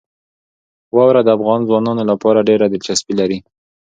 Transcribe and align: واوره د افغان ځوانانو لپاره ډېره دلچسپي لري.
واوره 0.95 1.21
د 1.23 1.29
افغان 1.37 1.61
ځوانانو 1.69 2.03
لپاره 2.11 2.45
ډېره 2.49 2.65
دلچسپي 2.73 3.13
لري. 3.21 3.39